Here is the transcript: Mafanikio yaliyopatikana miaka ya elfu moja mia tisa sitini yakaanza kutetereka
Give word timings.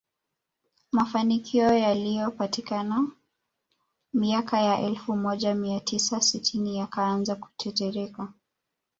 Mafanikio 0.91 1.73
yaliyopatikana 1.73 3.07
miaka 4.13 4.59
ya 4.61 4.79
elfu 4.79 5.15
moja 5.15 5.55
mia 5.55 5.79
tisa 5.79 6.21
sitini 6.21 6.77
yakaanza 6.77 7.35
kutetereka 7.35 8.33